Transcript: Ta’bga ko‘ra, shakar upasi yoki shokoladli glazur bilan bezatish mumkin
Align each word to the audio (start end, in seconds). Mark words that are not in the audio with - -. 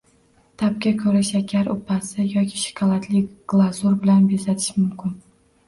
Ta’bga 0.61 0.93
ko‘ra, 1.01 1.21
shakar 1.27 1.69
upasi 1.73 2.25
yoki 2.33 2.63
shokoladli 2.63 3.23
glazur 3.55 3.97
bilan 4.03 4.29
bezatish 4.35 4.77
mumkin 4.85 5.17